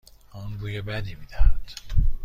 آن 0.31 0.57
بوی 0.57 0.81
بدی 0.81 1.15
میدهد. 1.15 1.59